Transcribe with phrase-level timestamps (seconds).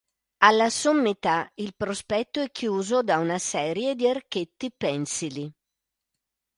[0.39, 5.53] Alla sommità il prospetto è chiuso da una serie di archetti pensili.